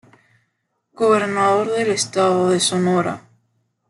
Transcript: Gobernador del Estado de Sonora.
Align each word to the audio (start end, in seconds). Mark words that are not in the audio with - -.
Gobernador 0.93 1.69
del 1.73 1.91
Estado 1.91 2.49
de 2.49 2.59
Sonora. 2.59 3.21